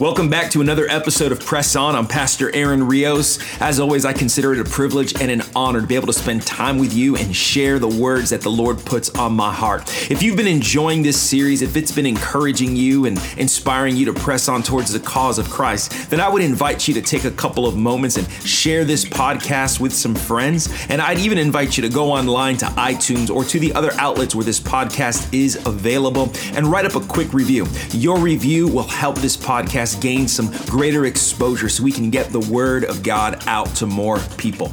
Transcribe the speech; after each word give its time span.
Welcome 0.00 0.28
back 0.28 0.50
to 0.50 0.60
another 0.60 0.88
episode 0.88 1.30
of 1.30 1.38
Press 1.38 1.76
On. 1.76 1.94
I'm 1.94 2.08
Pastor 2.08 2.52
Aaron 2.52 2.88
Rios. 2.88 3.38
As 3.60 3.78
always, 3.78 4.04
I 4.04 4.12
consider 4.12 4.52
it 4.52 4.58
a 4.58 4.64
privilege 4.64 5.14
and 5.20 5.30
an 5.30 5.42
honor 5.54 5.82
to 5.82 5.86
be 5.86 5.94
able 5.94 6.08
to 6.08 6.12
spend 6.12 6.44
time 6.44 6.78
with 6.78 6.92
you 6.92 7.14
and 7.14 7.34
share 7.34 7.78
the 7.78 7.86
words 7.86 8.30
that 8.30 8.40
the 8.40 8.50
Lord 8.50 8.84
puts 8.84 9.10
on 9.10 9.34
my 9.34 9.52
heart. 9.52 9.88
If 10.10 10.20
you've 10.20 10.36
been 10.36 10.48
enjoying 10.48 11.04
this 11.04 11.20
series, 11.20 11.62
if 11.62 11.76
it's 11.76 11.92
been 11.92 12.06
encouraging 12.06 12.74
you 12.74 13.06
and 13.06 13.20
inspiring 13.36 13.94
you 13.94 14.04
to 14.06 14.12
press 14.12 14.48
on 14.48 14.64
towards 14.64 14.92
the 14.92 14.98
cause 14.98 15.38
of 15.38 15.48
Christ, 15.48 16.10
then 16.10 16.20
I 16.20 16.28
would 16.28 16.42
invite 16.42 16.88
you 16.88 16.94
to 16.94 17.02
take 17.02 17.22
a 17.22 17.30
couple 17.30 17.64
of 17.64 17.76
moments 17.76 18.16
and 18.16 18.28
share 18.44 18.84
this 18.84 19.04
podcast 19.04 19.78
with 19.78 19.92
some 19.92 20.16
friends. 20.16 20.74
And 20.88 21.00
I'd 21.00 21.20
even 21.20 21.38
invite 21.38 21.76
you 21.76 21.82
to 21.82 21.88
go 21.88 22.10
online 22.10 22.56
to 22.56 22.66
iTunes 22.66 23.32
or 23.32 23.44
to 23.44 23.60
the 23.60 23.72
other 23.74 23.92
outlets 23.98 24.34
where 24.34 24.44
this 24.44 24.58
podcast 24.58 25.32
is 25.32 25.64
available 25.66 26.32
and 26.54 26.66
write 26.66 26.84
up 26.84 26.96
a 26.96 27.06
quick 27.06 27.32
review. 27.32 27.68
Your 27.92 28.18
review 28.18 28.66
will 28.66 28.88
help 28.88 29.18
this 29.18 29.36
podcast 29.36 29.83
podcast 29.84 30.28
some 30.28 30.50
greater 30.66 31.06
exposure 31.06 31.68
so 31.68 31.82
we 31.82 31.92
can 31.92 32.10
get 32.10 32.30
the 32.30 32.40
word 32.40 32.84
of 32.84 33.02
God 33.02 33.42
out 33.46 33.68
to 33.76 33.86
more 33.86 34.18
people. 34.38 34.72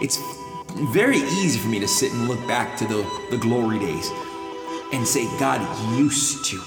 It's 0.00 0.18
very 0.92 1.18
easy 1.18 1.58
for 1.58 1.68
me 1.68 1.80
to 1.80 1.88
sit 1.88 2.12
and 2.12 2.28
look 2.28 2.38
back 2.46 2.76
to 2.78 2.86
the, 2.86 3.26
the 3.30 3.38
glory 3.38 3.78
days 3.78 4.08
and 4.92 5.06
say, 5.06 5.24
God 5.38 5.60
used 5.98 6.44
to 6.46 6.62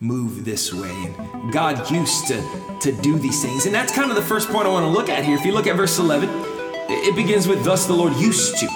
move 0.00 0.44
this 0.44 0.72
way 0.72 0.90
and 0.90 1.52
God 1.52 1.90
used 1.90 2.26
to, 2.28 2.42
to 2.80 2.92
do 3.00 3.18
these 3.18 3.42
things. 3.42 3.66
And 3.66 3.74
that's 3.74 3.92
kind 3.92 4.10
of 4.10 4.16
the 4.16 4.22
first 4.22 4.48
point 4.50 4.66
I 4.66 4.70
want 4.70 4.84
to 4.84 4.90
look 4.90 5.08
at 5.08 5.24
here. 5.24 5.36
If 5.36 5.44
you 5.44 5.52
look 5.52 5.66
at 5.66 5.76
verse 5.76 5.98
11, 5.98 6.28
it 6.88 7.16
begins 7.16 7.48
with, 7.48 7.64
Thus 7.64 7.86
the 7.86 7.94
Lord 7.94 8.14
used 8.14 8.58
to. 8.58 8.66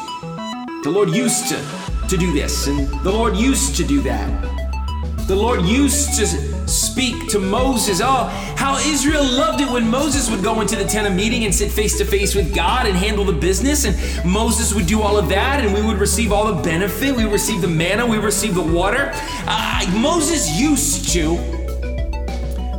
The 0.83 0.91
Lord 0.91 1.11
used 1.11 1.49
to, 1.49 2.09
to 2.09 2.17
do 2.17 2.33
this, 2.33 2.67
and 2.67 2.89
the 3.03 3.11
Lord 3.11 3.37
used 3.37 3.77
to 3.77 3.85
do 3.85 4.03
that. 4.03 5.27
The 5.27 5.35
Lord 5.35 5.63
used 5.63 6.19
to 6.19 6.54
speak 6.67 7.29
to 7.31 7.39
Moses. 7.39 8.01
Oh, 8.03 8.25
how 8.57 8.77
Israel 8.79 9.25
loved 9.25 9.61
it 9.61 9.71
when 9.71 9.89
Moses 9.89 10.31
would 10.31 10.43
go 10.43 10.61
into 10.61 10.77
the 10.77 10.85
tent 10.85 11.07
of 11.07 11.15
meeting 11.15 11.45
and 11.45 11.55
sit 11.55 11.71
face 11.71 11.99
to 11.99 12.05
face 12.05 12.35
with 12.35 12.55
God 12.55 12.87
and 12.87 12.97
handle 12.97 13.25
the 13.25 13.33
business. 13.33 13.85
And 13.85 14.25
Moses 14.25 14.75
would 14.75 14.87
do 14.87 15.03
all 15.03 15.17
of 15.17 15.29
that, 15.29 15.65
and 15.65 15.75
we 15.75 15.83
would 15.83 15.99
receive 15.99 16.33
all 16.33 16.53
the 16.53 16.63
benefit. 16.63 17.15
We 17.15 17.25
receive 17.25 17.61
the 17.61 17.69
manna, 17.69 18.07
we 18.07 18.19
receive 18.19 18.55
the 18.55 18.63
water. 18.63 19.11
Uh, 19.47 19.87
Moses 19.99 20.59
used 20.59 21.09
to 21.11 21.64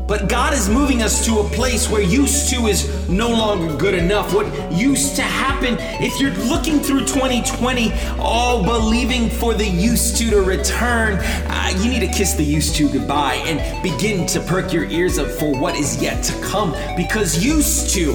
but 0.07 0.29
God 0.29 0.53
is 0.53 0.69
moving 0.69 1.01
us 1.01 1.25
to 1.25 1.39
a 1.39 1.43
place 1.49 1.89
where 1.89 2.01
used 2.01 2.49
to 2.51 2.67
is 2.67 3.09
no 3.09 3.29
longer 3.29 3.75
good 3.75 3.95
enough. 3.95 4.33
What 4.33 4.45
used 4.71 5.15
to 5.15 5.23
happen, 5.23 5.77
if 5.79 6.19
you're 6.19 6.31
looking 6.47 6.79
through 6.79 7.01
2020, 7.01 7.91
all 8.19 8.63
believing 8.63 9.29
for 9.29 9.53
the 9.53 9.65
used 9.65 10.17
to 10.17 10.29
to 10.29 10.41
return, 10.41 11.17
uh, 11.17 11.73
you 11.77 11.89
need 11.89 12.01
to 12.01 12.11
kiss 12.13 12.33
the 12.33 12.43
used 12.43 12.75
to 12.75 12.89
goodbye 12.91 13.35
and 13.45 13.81
begin 13.81 14.27
to 14.27 14.39
perk 14.41 14.71
your 14.71 14.85
ears 14.85 15.17
up 15.17 15.27
for 15.27 15.57
what 15.59 15.75
is 15.75 16.01
yet 16.01 16.23
to 16.23 16.33
come 16.41 16.71
because 16.95 17.43
used 17.43 17.93
to 17.95 18.13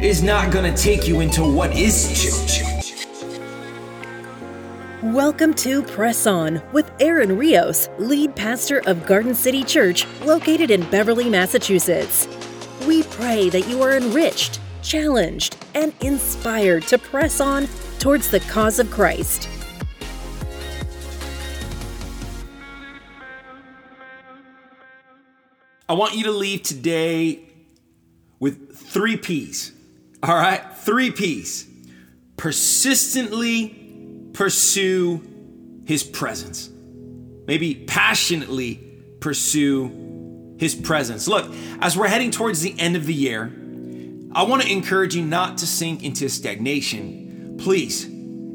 is 0.00 0.22
not 0.22 0.52
going 0.52 0.72
to 0.72 0.82
take 0.82 1.06
you 1.08 1.20
into 1.20 1.42
what 1.42 1.74
is 1.76 2.08
to. 2.22 2.79
Welcome 5.02 5.54
to 5.54 5.82
Press 5.82 6.26
On 6.26 6.60
with 6.74 6.92
Aaron 7.00 7.38
Rios, 7.38 7.88
lead 7.98 8.36
pastor 8.36 8.82
of 8.86 9.06
Garden 9.06 9.34
City 9.34 9.64
Church, 9.64 10.06
located 10.26 10.70
in 10.70 10.82
Beverly, 10.90 11.30
Massachusetts. 11.30 12.28
We 12.86 13.04
pray 13.04 13.48
that 13.48 13.66
you 13.66 13.80
are 13.80 13.96
enriched, 13.96 14.60
challenged, 14.82 15.56
and 15.74 15.94
inspired 16.02 16.82
to 16.88 16.98
press 16.98 17.40
on 17.40 17.66
towards 17.98 18.30
the 18.30 18.40
cause 18.40 18.78
of 18.78 18.90
Christ. 18.90 19.48
I 25.88 25.94
want 25.94 26.14
you 26.14 26.24
to 26.24 26.30
leave 26.30 26.62
today 26.62 27.48
with 28.38 28.76
three 28.76 29.16
P's. 29.16 29.72
All 30.22 30.34
right? 30.34 30.60
Three 30.76 31.10
P's. 31.10 31.66
Persistently 32.36 33.79
pursue 34.32 35.22
his 35.84 36.02
presence. 36.02 36.70
Maybe 37.46 37.74
passionately 37.74 38.76
pursue 39.20 40.54
his 40.58 40.74
presence. 40.74 41.26
Look, 41.26 41.52
as 41.80 41.96
we're 41.96 42.08
heading 42.08 42.30
towards 42.30 42.60
the 42.60 42.78
end 42.78 42.96
of 42.96 43.06
the 43.06 43.14
year, 43.14 43.52
I 44.32 44.44
want 44.44 44.62
to 44.62 44.70
encourage 44.70 45.16
you 45.16 45.24
not 45.24 45.58
to 45.58 45.66
sink 45.66 46.04
into 46.04 46.28
stagnation. 46.28 47.56
Please, 47.58 48.06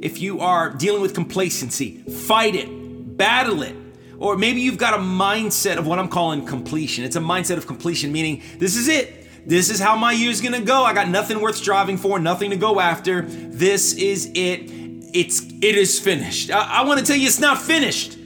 if 0.01 0.21
you 0.21 0.39
are 0.39 0.69
dealing 0.69 1.01
with 1.01 1.13
complacency, 1.13 1.97
fight 2.03 2.55
it, 2.55 3.17
battle 3.17 3.63
it. 3.63 3.75
Or 4.17 4.37
maybe 4.37 4.61
you've 4.61 4.77
got 4.77 4.93
a 4.93 5.01
mindset 5.01 5.77
of 5.77 5.85
what 5.85 5.99
I'm 5.99 6.07
calling 6.07 6.45
completion. 6.45 7.03
It's 7.03 7.17
a 7.17 7.21
mindset 7.21 7.57
of 7.57 7.67
completion, 7.67 8.11
meaning 8.11 8.41
this 8.57 8.75
is 8.77 8.87
it. 8.87 9.27
This 9.47 9.69
is 9.69 9.79
how 9.79 9.95
my 9.95 10.11
year's 10.11 10.41
gonna 10.41 10.61
go. 10.61 10.83
I 10.83 10.93
got 10.93 11.09
nothing 11.09 11.41
worth 11.41 11.57
striving 11.57 11.97
for, 11.97 12.17
nothing 12.19 12.51
to 12.51 12.55
go 12.55 12.79
after. 12.79 13.23
This 13.23 13.93
is 13.93 14.31
it 14.33 14.71
it's 15.15 15.41
it 15.41 15.75
is 15.75 15.99
finished. 15.99 16.51
I, 16.51 16.79
I 16.79 16.85
want 16.85 16.99
to 16.99 17.05
tell 17.05 17.15
you 17.15 17.27
it's 17.27 17.39
not 17.39 17.61
finished. 17.61 18.17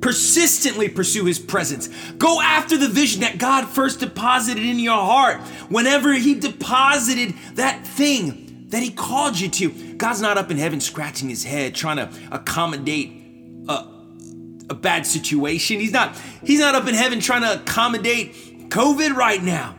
Persistently 0.00 0.88
pursue 0.88 1.24
his 1.24 1.38
presence. 1.38 1.88
Go 2.14 2.40
after 2.40 2.76
the 2.76 2.88
vision 2.88 3.20
that 3.22 3.38
God 3.38 3.68
first 3.68 4.00
deposited 4.00 4.62
in 4.62 4.78
your 4.78 4.98
heart. 4.98 5.40
Whenever 5.68 6.12
he 6.12 6.34
deposited 6.34 7.34
that 7.54 7.86
thing 7.86 8.66
that 8.68 8.82
he 8.82 8.90
called 8.90 9.38
you 9.38 9.48
to, 9.48 9.94
God's 9.94 10.20
not 10.20 10.38
up 10.38 10.50
in 10.50 10.58
heaven 10.58 10.80
scratching 10.80 11.28
his 11.28 11.44
head 11.44 11.74
trying 11.74 11.96
to 11.96 12.10
accommodate 12.30 13.12
a, 13.68 13.86
a 14.70 14.74
bad 14.74 15.06
situation. 15.06 15.80
He's 15.80 15.92
not 15.92 16.16
he's 16.44 16.60
not 16.60 16.74
up 16.74 16.86
in 16.88 16.94
heaven 16.94 17.20
trying 17.20 17.42
to 17.42 17.62
accommodate 17.62 18.68
COVID 18.68 19.14
right 19.14 19.42
now 19.42 19.76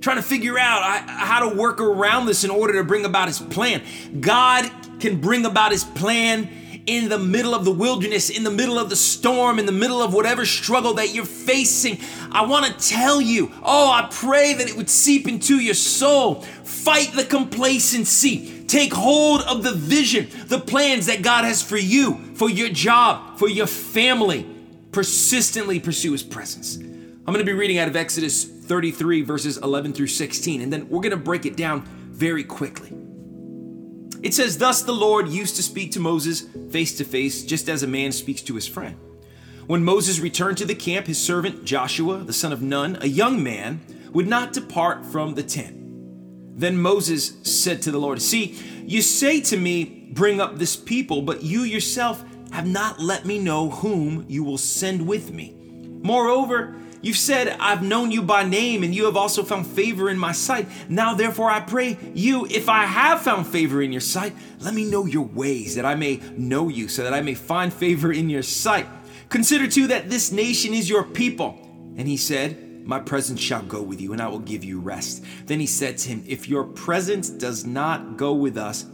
trying 0.00 0.16
to 0.16 0.22
figure 0.22 0.58
out 0.58 1.08
how 1.08 1.48
to 1.48 1.56
work 1.56 1.80
around 1.80 2.26
this 2.26 2.44
in 2.44 2.50
order 2.50 2.74
to 2.74 2.84
bring 2.84 3.06
about 3.06 3.26
his 3.26 3.38
plan. 3.40 3.82
God 4.20 4.70
can 5.04 5.20
bring 5.20 5.44
about 5.44 5.70
his 5.70 5.84
plan 5.84 6.48
in 6.86 7.08
the 7.08 7.18
middle 7.18 7.54
of 7.54 7.64
the 7.64 7.70
wilderness, 7.70 8.30
in 8.30 8.42
the 8.42 8.50
middle 8.50 8.78
of 8.78 8.88
the 8.88 8.96
storm, 8.96 9.58
in 9.58 9.66
the 9.66 9.72
middle 9.72 10.02
of 10.02 10.14
whatever 10.14 10.46
struggle 10.46 10.94
that 10.94 11.14
you're 11.14 11.24
facing. 11.24 11.98
I 12.32 12.46
want 12.46 12.66
to 12.66 12.88
tell 12.88 13.20
you, 13.20 13.52
oh, 13.62 13.90
I 13.90 14.08
pray 14.10 14.54
that 14.54 14.68
it 14.68 14.76
would 14.76 14.90
seep 14.90 15.28
into 15.28 15.60
your 15.60 15.74
soul. 15.74 16.40
Fight 16.40 17.12
the 17.14 17.24
complacency. 17.24 18.64
Take 18.66 18.92
hold 18.94 19.42
of 19.42 19.62
the 19.62 19.72
vision, 19.72 20.28
the 20.46 20.58
plans 20.58 21.06
that 21.06 21.22
God 21.22 21.44
has 21.44 21.62
for 21.62 21.76
you, 21.76 22.34
for 22.34 22.48
your 22.48 22.70
job, 22.70 23.38
for 23.38 23.48
your 23.48 23.66
family. 23.66 24.46
Persistently 24.90 25.80
pursue 25.80 26.12
his 26.12 26.22
presence. 26.22 26.76
I'm 26.76 27.32
going 27.32 27.38
to 27.38 27.44
be 27.44 27.52
reading 27.52 27.78
out 27.78 27.88
of 27.88 27.96
Exodus 27.96 28.44
33, 28.44 29.22
verses 29.22 29.58
11 29.58 29.92
through 29.92 30.06
16, 30.06 30.62
and 30.62 30.72
then 30.72 30.88
we're 30.88 31.00
going 31.00 31.10
to 31.10 31.16
break 31.16 31.46
it 31.46 31.56
down 31.56 31.82
very 32.10 32.44
quickly. 32.44 33.13
It 34.24 34.32
says, 34.32 34.56
Thus 34.56 34.82
the 34.82 34.92
Lord 34.92 35.28
used 35.28 35.56
to 35.56 35.62
speak 35.62 35.92
to 35.92 36.00
Moses 36.00 36.46
face 36.70 36.96
to 36.96 37.04
face, 37.04 37.42
just 37.44 37.68
as 37.68 37.82
a 37.82 37.86
man 37.86 38.10
speaks 38.10 38.40
to 38.42 38.54
his 38.54 38.66
friend. 38.66 38.96
When 39.66 39.84
Moses 39.84 40.18
returned 40.18 40.56
to 40.58 40.64
the 40.64 40.74
camp, 40.74 41.06
his 41.06 41.22
servant 41.22 41.66
Joshua, 41.66 42.24
the 42.24 42.32
son 42.32 42.50
of 42.50 42.62
Nun, 42.62 42.96
a 43.02 43.06
young 43.06 43.42
man, 43.42 43.82
would 44.12 44.26
not 44.26 44.54
depart 44.54 45.04
from 45.04 45.34
the 45.34 45.42
tent. 45.42 45.76
Then 46.58 46.78
Moses 46.78 47.34
said 47.42 47.82
to 47.82 47.90
the 47.90 47.98
Lord, 47.98 48.22
See, 48.22 48.58
you 48.86 49.02
say 49.02 49.42
to 49.42 49.58
me, 49.58 50.08
Bring 50.12 50.40
up 50.40 50.56
this 50.56 50.74
people, 50.74 51.20
but 51.20 51.42
you 51.42 51.60
yourself 51.60 52.24
have 52.50 52.66
not 52.66 53.00
let 53.00 53.26
me 53.26 53.38
know 53.38 53.68
whom 53.68 54.24
you 54.26 54.42
will 54.42 54.56
send 54.56 55.06
with 55.06 55.32
me. 55.32 55.54
Moreover, 56.02 56.76
You've 57.04 57.18
said, 57.18 57.48
I've 57.60 57.82
known 57.82 58.10
you 58.10 58.22
by 58.22 58.44
name, 58.44 58.82
and 58.82 58.94
you 58.94 59.04
have 59.04 59.14
also 59.14 59.42
found 59.42 59.66
favor 59.66 60.08
in 60.08 60.18
my 60.18 60.32
sight. 60.32 60.66
Now, 60.88 61.12
therefore, 61.12 61.50
I 61.50 61.60
pray 61.60 61.98
you, 62.14 62.46
if 62.46 62.70
I 62.70 62.86
have 62.86 63.20
found 63.20 63.46
favor 63.46 63.82
in 63.82 63.92
your 63.92 64.00
sight, 64.00 64.34
let 64.60 64.72
me 64.72 64.88
know 64.90 65.04
your 65.04 65.26
ways, 65.26 65.74
that 65.74 65.84
I 65.84 65.96
may 65.96 66.22
know 66.34 66.70
you, 66.70 66.88
so 66.88 67.02
that 67.02 67.12
I 67.12 67.20
may 67.20 67.34
find 67.34 67.70
favor 67.70 68.10
in 68.10 68.30
your 68.30 68.42
sight. 68.42 68.86
Consider 69.28 69.68
too 69.68 69.88
that 69.88 70.08
this 70.08 70.32
nation 70.32 70.72
is 70.72 70.88
your 70.88 71.04
people. 71.04 71.58
And 71.98 72.08
he 72.08 72.16
said, 72.16 72.86
My 72.86 73.00
presence 73.00 73.38
shall 73.38 73.62
go 73.62 73.82
with 73.82 74.00
you, 74.00 74.14
and 74.14 74.22
I 74.22 74.28
will 74.28 74.38
give 74.38 74.64
you 74.64 74.80
rest. 74.80 75.22
Then 75.44 75.60
he 75.60 75.66
said 75.66 75.98
to 75.98 76.08
him, 76.08 76.24
If 76.26 76.48
your 76.48 76.64
presence 76.64 77.28
does 77.28 77.66
not 77.66 78.16
go 78.16 78.32
with 78.32 78.56
us, 78.56 78.84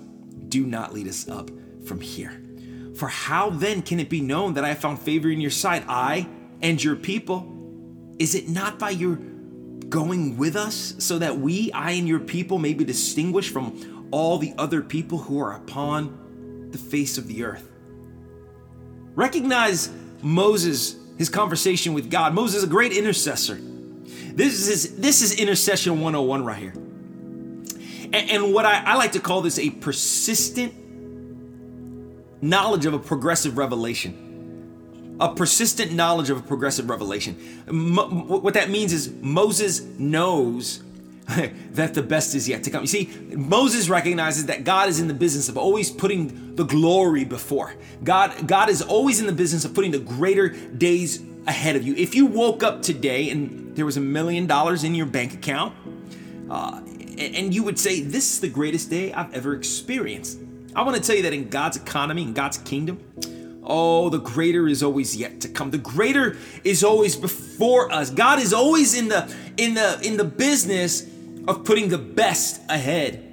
do 0.48 0.66
not 0.66 0.92
lead 0.92 1.06
us 1.06 1.28
up 1.28 1.48
from 1.84 2.00
here. 2.00 2.42
For 2.96 3.06
how 3.06 3.50
then 3.50 3.82
can 3.82 4.00
it 4.00 4.10
be 4.10 4.20
known 4.20 4.54
that 4.54 4.64
I 4.64 4.70
have 4.70 4.80
found 4.80 4.98
favor 5.00 5.30
in 5.30 5.40
your 5.40 5.52
sight, 5.52 5.84
I 5.86 6.26
and 6.60 6.82
your 6.82 6.96
people? 6.96 7.58
Is 8.20 8.34
it 8.34 8.50
not 8.50 8.78
by 8.78 8.90
your 8.90 9.16
going 9.88 10.36
with 10.36 10.54
us 10.54 10.94
so 10.98 11.18
that 11.18 11.38
we, 11.38 11.72
I 11.72 11.92
and 11.92 12.06
your 12.06 12.20
people, 12.20 12.58
may 12.58 12.74
be 12.74 12.84
distinguished 12.84 13.50
from 13.50 14.08
all 14.12 14.36
the 14.36 14.52
other 14.58 14.82
people 14.82 15.16
who 15.16 15.40
are 15.40 15.56
upon 15.56 16.68
the 16.70 16.76
face 16.76 17.16
of 17.16 17.26
the 17.26 17.44
earth? 17.44 17.66
Recognize 19.14 19.90
Moses, 20.20 20.96
his 21.16 21.30
conversation 21.30 21.94
with 21.94 22.10
God. 22.10 22.34
Moses 22.34 22.58
is 22.58 22.64
a 22.64 22.66
great 22.66 22.92
intercessor. 22.92 23.58
This 24.34 24.68
is 24.68 24.96
this 24.96 25.22
is 25.22 25.40
intercession 25.40 25.94
101 25.94 26.44
right 26.44 26.58
here. 26.58 26.74
And, 28.12 28.14
and 28.30 28.52
what 28.52 28.66
I, 28.66 28.84
I 28.84 28.94
like 28.96 29.12
to 29.12 29.20
call 29.20 29.40
this 29.40 29.58
a 29.58 29.70
persistent 29.70 30.74
knowledge 32.42 32.84
of 32.84 32.92
a 32.92 32.98
progressive 32.98 33.56
revelation 33.56 34.29
a 35.20 35.34
persistent 35.34 35.92
knowledge 35.92 36.30
of 36.30 36.38
a 36.38 36.42
progressive 36.42 36.88
revelation. 36.88 37.36
Mo- 37.70 38.08
what 38.08 38.54
that 38.54 38.70
means 38.70 38.92
is 38.92 39.12
Moses 39.20 39.82
knows 39.82 40.82
that 41.72 41.94
the 41.94 42.02
best 42.02 42.34
is 42.34 42.48
yet 42.48 42.64
to 42.64 42.70
come. 42.70 42.82
You 42.82 42.88
see, 42.88 43.10
Moses 43.28 43.88
recognizes 43.88 44.46
that 44.46 44.64
God 44.64 44.88
is 44.88 44.98
in 44.98 45.08
the 45.08 45.14
business 45.14 45.48
of 45.48 45.58
always 45.58 45.90
putting 45.90 46.56
the 46.56 46.64
glory 46.64 47.24
before. 47.24 47.74
God, 48.02 48.48
God 48.48 48.70
is 48.70 48.82
always 48.82 49.20
in 49.20 49.26
the 49.26 49.32
business 49.32 49.64
of 49.64 49.74
putting 49.74 49.90
the 49.90 49.98
greater 49.98 50.48
days 50.48 51.22
ahead 51.46 51.76
of 51.76 51.82
you. 51.82 51.94
If 51.94 52.14
you 52.14 52.26
woke 52.26 52.62
up 52.62 52.82
today 52.82 53.30
and 53.30 53.76
there 53.76 53.84
was 53.84 53.96
a 53.96 54.00
million 54.00 54.46
dollars 54.46 54.84
in 54.84 54.94
your 54.94 55.06
bank 55.06 55.34
account, 55.34 55.74
uh, 56.50 56.80
and 57.18 57.54
you 57.54 57.62
would 57.62 57.78
say, 57.78 58.00
This 58.00 58.32
is 58.34 58.40
the 58.40 58.48
greatest 58.48 58.88
day 58.90 59.12
I've 59.12 59.32
ever 59.34 59.54
experienced. 59.54 60.38
I 60.74 60.82
want 60.82 60.96
to 60.96 61.02
tell 61.02 61.16
you 61.16 61.22
that 61.22 61.32
in 61.32 61.48
God's 61.48 61.76
economy, 61.76 62.22
in 62.22 62.32
God's 62.32 62.58
kingdom, 62.58 62.98
Oh, 63.72 64.08
the 64.08 64.18
greater 64.18 64.66
is 64.66 64.82
always 64.82 65.16
yet 65.16 65.42
to 65.42 65.48
come. 65.48 65.70
The 65.70 65.78
greater 65.78 66.36
is 66.64 66.82
always 66.82 67.14
before 67.14 67.92
us. 67.92 68.10
God 68.10 68.40
is 68.40 68.52
always 68.52 68.98
in 68.98 69.06
the 69.06 69.32
in 69.56 69.74
the 69.74 70.00
in 70.02 70.16
the 70.16 70.24
business 70.24 71.06
of 71.46 71.64
putting 71.64 71.88
the 71.88 71.96
best 71.96 72.60
ahead. 72.68 73.24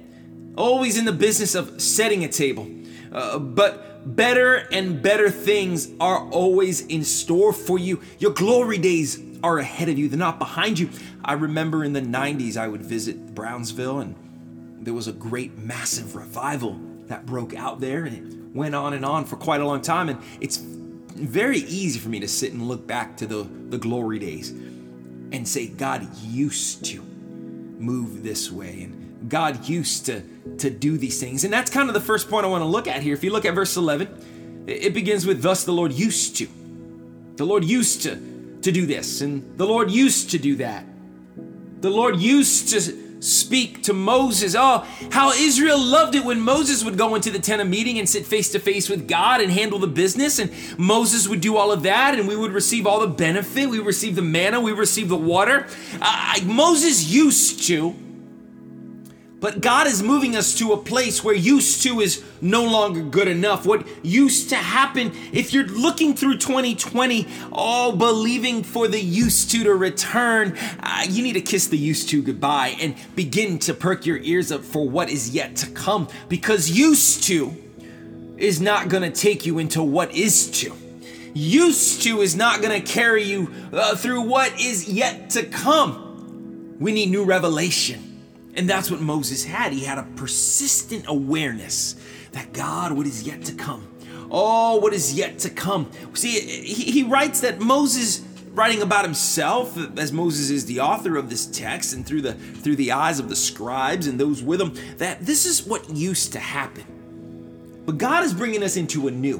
Always 0.56 0.96
in 0.96 1.06
the 1.06 1.12
business 1.12 1.56
of 1.56 1.82
setting 1.82 2.22
a 2.22 2.28
table. 2.28 2.70
Uh, 3.10 3.40
but 3.40 4.14
better 4.14 4.54
and 4.70 5.02
better 5.02 5.28
things 5.28 5.88
are 5.98 6.20
always 6.30 6.82
in 6.82 7.02
store 7.02 7.52
for 7.52 7.76
you. 7.76 8.00
Your 8.20 8.30
glory 8.30 8.78
days 8.78 9.20
are 9.42 9.58
ahead 9.58 9.88
of 9.88 9.98
you, 9.98 10.08
they're 10.08 10.18
not 10.20 10.38
behind 10.38 10.78
you. 10.78 10.88
I 11.24 11.32
remember 11.32 11.82
in 11.82 11.94
the 11.94 12.00
90s, 12.00 12.56
I 12.56 12.68
would 12.68 12.82
visit 12.82 13.34
Brownsville, 13.34 13.98
and 13.98 14.14
there 14.80 14.94
was 14.94 15.08
a 15.08 15.12
great, 15.12 15.58
massive 15.58 16.14
revival 16.14 16.80
that 17.08 17.26
broke 17.26 17.54
out 17.54 17.80
there, 17.80 18.04
and 18.04 18.16
it 18.16 18.54
went 18.54 18.74
on 18.74 18.92
and 18.92 19.04
on 19.04 19.24
for 19.24 19.36
quite 19.36 19.60
a 19.60 19.66
long 19.66 19.80
time. 19.80 20.08
And 20.08 20.20
it's 20.40 20.56
very 20.56 21.58
easy 21.58 21.98
for 21.98 22.08
me 22.08 22.20
to 22.20 22.28
sit 22.28 22.52
and 22.52 22.68
look 22.68 22.86
back 22.86 23.16
to 23.18 23.26
the, 23.26 23.46
the 23.68 23.78
glory 23.78 24.18
days 24.18 24.50
and 24.50 25.46
say, 25.46 25.66
God 25.66 26.08
used 26.22 26.84
to 26.86 27.02
move 27.02 28.22
this 28.22 28.50
way, 28.50 28.82
and 28.82 29.28
God 29.28 29.68
used 29.68 30.06
to, 30.06 30.22
to 30.58 30.70
do 30.70 30.96
these 30.96 31.20
things. 31.20 31.44
And 31.44 31.52
that's 31.52 31.70
kind 31.70 31.88
of 31.88 31.94
the 31.94 32.00
first 32.00 32.30
point 32.30 32.46
I 32.46 32.48
want 32.48 32.62
to 32.62 32.68
look 32.68 32.86
at 32.86 33.02
here. 33.02 33.14
If 33.14 33.24
you 33.24 33.30
look 33.30 33.44
at 33.44 33.54
verse 33.54 33.76
11, 33.76 34.64
it 34.66 34.94
begins 34.94 35.26
with, 35.26 35.42
Thus 35.42 35.64
the 35.64 35.72
Lord 35.72 35.92
used 35.92 36.36
to. 36.36 36.48
The 37.36 37.44
Lord 37.44 37.64
used 37.64 38.02
to 38.02 38.16
to 38.62 38.72
do 38.72 38.86
this, 38.86 39.20
and 39.20 39.56
the 39.56 39.66
Lord 39.66 39.90
used 39.90 40.30
to 40.30 40.38
do 40.38 40.56
that. 40.56 40.84
The 41.80 41.90
Lord 41.90 42.16
used 42.16 42.70
to 42.70 43.07
speak 43.20 43.82
to 43.84 43.92
Moses. 43.92 44.54
Oh, 44.56 44.86
how 45.10 45.32
Israel 45.32 45.78
loved 45.78 46.14
it 46.14 46.24
when 46.24 46.40
Moses 46.40 46.84
would 46.84 46.98
go 46.98 47.14
into 47.14 47.30
the 47.30 47.38
tent 47.38 47.60
of 47.60 47.68
meeting 47.68 47.98
and 47.98 48.08
sit 48.08 48.26
face 48.26 48.50
to 48.52 48.58
face 48.58 48.88
with 48.88 49.08
God 49.08 49.40
and 49.40 49.50
handle 49.50 49.78
the 49.78 49.86
business, 49.86 50.38
and 50.38 50.50
Moses 50.78 51.28
would 51.28 51.40
do 51.40 51.56
all 51.56 51.72
of 51.72 51.82
that, 51.82 52.18
and 52.18 52.28
we 52.28 52.36
would 52.36 52.52
receive 52.52 52.86
all 52.86 53.00
the 53.00 53.06
benefit. 53.06 53.68
We 53.68 53.80
receive 53.80 54.14
the 54.16 54.22
manna, 54.22 54.60
we 54.60 54.72
receive 54.72 55.08
the 55.08 55.16
water. 55.16 55.66
Uh, 56.00 56.34
Moses 56.44 57.04
used 57.04 57.66
to 57.68 57.94
but 59.40 59.60
God 59.60 59.86
is 59.86 60.02
moving 60.02 60.34
us 60.34 60.56
to 60.58 60.72
a 60.72 60.76
place 60.76 61.22
where 61.22 61.34
used 61.34 61.82
to 61.84 62.00
is 62.00 62.24
no 62.40 62.64
longer 62.64 63.02
good 63.02 63.28
enough. 63.28 63.64
What 63.64 63.86
used 64.04 64.48
to 64.48 64.56
happen, 64.56 65.12
if 65.32 65.52
you're 65.52 65.66
looking 65.66 66.14
through 66.14 66.38
2020, 66.38 67.26
all 67.52 67.94
believing 67.94 68.64
for 68.64 68.88
the 68.88 69.00
used 69.00 69.52
to 69.52 69.62
to 69.62 69.74
return, 69.74 70.58
uh, 70.80 71.04
you 71.08 71.22
need 71.22 71.34
to 71.34 71.40
kiss 71.40 71.68
the 71.68 71.78
used 71.78 72.08
to 72.08 72.20
goodbye 72.20 72.76
and 72.80 72.96
begin 73.14 73.60
to 73.60 73.74
perk 73.74 74.06
your 74.06 74.18
ears 74.18 74.50
up 74.50 74.64
for 74.64 74.88
what 74.88 75.08
is 75.08 75.30
yet 75.30 75.54
to 75.56 75.70
come. 75.70 76.08
Because 76.28 76.70
used 76.70 77.22
to 77.24 77.56
is 78.38 78.60
not 78.60 78.88
going 78.88 79.04
to 79.04 79.10
take 79.10 79.46
you 79.46 79.58
into 79.58 79.82
what 79.82 80.12
is 80.14 80.50
to. 80.62 80.72
Used 81.34 82.02
to 82.02 82.22
is 82.22 82.34
not 82.34 82.60
going 82.60 82.80
to 82.80 82.92
carry 82.92 83.22
you 83.22 83.52
uh, 83.72 83.94
through 83.94 84.22
what 84.22 84.60
is 84.60 84.88
yet 84.88 85.30
to 85.30 85.44
come. 85.44 86.76
We 86.80 86.90
need 86.92 87.10
new 87.10 87.24
revelation. 87.24 88.07
And 88.58 88.68
that's 88.68 88.90
what 88.90 89.00
Moses 89.00 89.44
had. 89.44 89.72
He 89.72 89.84
had 89.84 89.98
a 89.98 90.02
persistent 90.16 91.04
awareness 91.06 91.94
that 92.32 92.52
God, 92.52 92.90
what 92.90 93.06
is 93.06 93.22
yet 93.22 93.44
to 93.44 93.54
come, 93.54 93.86
oh, 94.32 94.80
what 94.80 94.92
is 94.92 95.14
yet 95.14 95.38
to 95.40 95.50
come. 95.50 95.88
See, 96.14 96.40
he, 96.40 97.04
writes 97.04 97.40
that 97.42 97.60
Moses 97.60 98.20
writing 98.50 98.82
about 98.82 99.04
himself 99.04 99.78
as 99.96 100.12
Moses 100.12 100.50
is 100.50 100.66
the 100.66 100.80
author 100.80 101.16
of 101.16 101.30
this 101.30 101.46
text 101.46 101.94
and 101.94 102.04
through 102.04 102.22
the 102.22 102.32
through 102.34 102.74
the 102.74 102.90
eyes 102.90 103.20
of 103.20 103.28
the 103.28 103.36
scribes 103.36 104.08
and 104.08 104.18
those 104.18 104.42
with 104.42 104.60
him 104.60 104.74
that 104.96 105.24
this 105.24 105.46
is 105.46 105.64
what 105.64 105.88
used 105.90 106.32
to 106.32 106.40
happen. 106.40 107.82
But 107.86 107.96
God 107.96 108.24
is 108.24 108.34
bringing 108.34 108.64
us 108.64 108.76
into 108.76 109.06
a 109.06 109.12
new. 109.12 109.38